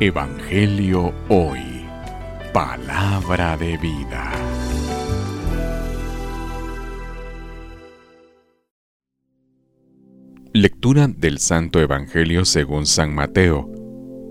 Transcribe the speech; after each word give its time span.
Evangelio 0.00 1.14
Hoy. 1.28 1.84
Palabra 2.52 3.56
de 3.56 3.76
vida. 3.76 4.32
Lectura 10.52 11.06
del 11.06 11.38
Santo 11.38 11.78
Evangelio 11.78 12.44
según 12.44 12.86
San 12.86 13.14
Mateo. 13.14 13.70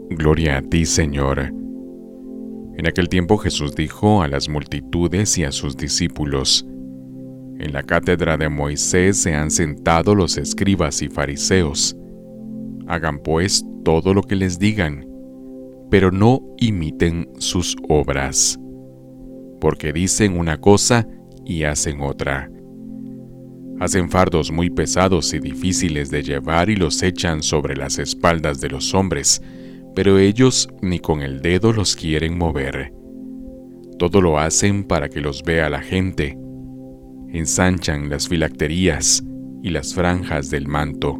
Gloria 0.09 0.57
a 0.57 0.61
ti, 0.61 0.85
Señor. 0.85 1.39
En 1.39 2.87
aquel 2.87 3.07
tiempo 3.07 3.37
Jesús 3.37 3.75
dijo 3.75 4.21
a 4.21 4.27
las 4.27 4.49
multitudes 4.49 5.37
y 5.37 5.45
a 5.45 5.51
sus 5.51 5.77
discípulos, 5.77 6.65
En 7.59 7.71
la 7.71 7.83
cátedra 7.83 8.35
de 8.37 8.49
Moisés 8.49 9.21
se 9.21 9.35
han 9.35 9.51
sentado 9.51 10.15
los 10.15 10.37
escribas 10.37 11.01
y 11.01 11.07
fariseos. 11.07 11.95
Hagan 12.87 13.19
pues 13.19 13.63
todo 13.85 14.13
lo 14.13 14.23
que 14.23 14.35
les 14.35 14.59
digan 14.59 15.10
pero 15.91 16.09
no 16.09 16.41
imiten 16.57 17.29
sus 17.37 17.75
obras, 17.89 18.57
porque 19.59 19.91
dicen 19.91 20.39
una 20.39 20.57
cosa 20.57 21.05
y 21.45 21.63
hacen 21.63 21.99
otra. 21.99 22.49
Hacen 23.77 24.09
fardos 24.09 24.51
muy 24.53 24.69
pesados 24.69 25.33
y 25.33 25.39
difíciles 25.39 26.09
de 26.09 26.23
llevar 26.23 26.69
y 26.69 26.77
los 26.77 27.03
echan 27.03 27.43
sobre 27.43 27.75
las 27.75 27.99
espaldas 27.99 28.61
de 28.61 28.69
los 28.69 28.93
hombres, 28.93 29.41
pero 29.93 30.17
ellos 30.17 30.69
ni 30.81 30.99
con 30.99 31.21
el 31.21 31.41
dedo 31.41 31.73
los 31.73 31.97
quieren 31.97 32.37
mover. 32.37 32.93
Todo 33.99 34.21
lo 34.21 34.39
hacen 34.39 34.85
para 34.85 35.09
que 35.09 35.19
los 35.19 35.43
vea 35.43 35.69
la 35.69 35.81
gente. 35.81 36.37
Ensanchan 37.33 38.09
las 38.09 38.29
filacterías 38.29 39.23
y 39.61 39.71
las 39.71 39.93
franjas 39.93 40.49
del 40.49 40.67
manto 40.69 41.19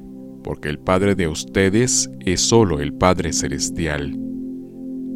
porque 0.43 0.69
el 0.69 0.79
Padre 0.79 1.15
de 1.15 1.27
ustedes 1.27 2.09
es 2.19 2.41
solo 2.41 2.79
el 2.79 2.93
Padre 2.93 3.33
Celestial. 3.33 4.17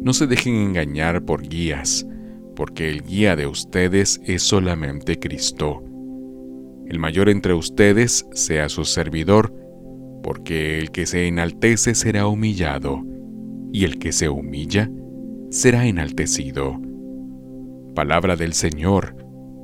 No 0.02 0.12
se 0.12 0.26
dejen 0.26 0.54
engañar 0.54 1.24
por 1.24 1.42
guías, 1.42 2.06
porque 2.54 2.88
el 2.90 3.02
guía 3.02 3.36
de 3.36 3.46
ustedes 3.46 4.20
es 4.24 4.42
solamente 4.42 5.18
Cristo. 5.18 5.82
El 6.86 6.98
mayor 6.98 7.28
entre 7.28 7.54
ustedes 7.54 8.26
sea 8.32 8.68
su 8.68 8.84
servidor, 8.84 9.52
porque 10.22 10.78
el 10.78 10.90
que 10.90 11.06
se 11.06 11.26
enaltece 11.26 11.94
será 11.94 12.26
humillado, 12.26 13.02
y 13.72 13.84
el 13.84 13.98
que 13.98 14.12
se 14.12 14.28
humilla 14.28 14.90
será 15.50 15.86
enaltecido. 15.86 16.80
Palabra 17.94 18.36
del 18.36 18.52
Señor, 18.52 19.16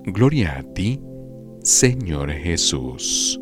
gloria 0.04 0.58
a 0.58 0.62
ti, 0.74 1.00
Señor 1.62 2.30
Jesús. 2.32 3.41